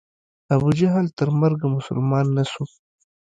[0.53, 2.63] ابو جهل تر مرګه مسلمان نه سو.